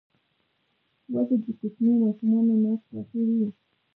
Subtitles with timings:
[1.13, 3.47] وزې د کوچنیو ماشومانو ناز خوښوي